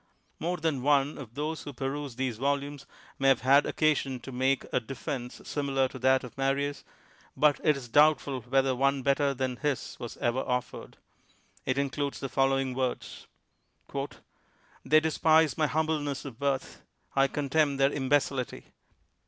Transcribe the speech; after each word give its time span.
^lore 0.41 0.59
than 0.59 0.81
one 0.81 1.15
of 1.19 1.35
those 1.35 1.61
who 1.61 1.71
peruse 1.73 2.15
these 2.15 2.37
vol 2.39 2.57
umes 2.57 2.87
may 3.19 3.27
have 3.27 3.41
had 3.41 3.67
occasion 3.67 4.19
to 4.19 4.31
make 4.31 4.63
a 4.73 4.79
defense 4.79 5.33
INTRODUCTION 5.33 5.45
similar 5.45 5.87
to 5.89 5.99
that 5.99 6.23
of 6.23 6.35
Mariiis, 6.37 6.83
but 7.37 7.59
it 7.63 7.77
is 7.77 7.87
doubtful 7.87 8.39
whether 8.41 8.75
one 8.75 9.03
better 9.03 9.35
than 9.35 9.57
his 9.57 9.97
was 9.99 10.17
ever 10.17 10.39
offered. 10.39 10.97
It 11.67 11.77
includes 11.77 12.19
the 12.19 12.29
following 12.29 12.73
words: 12.73 13.27
"They 14.83 14.99
despise 14.99 15.55
my 15.55 15.67
humbleness 15.67 16.25
of 16.25 16.39
birth; 16.39 16.81
I 17.15 17.27
con 17.27 17.49
temn 17.51 17.77
their 17.77 17.91
imbecility. 17.93 18.73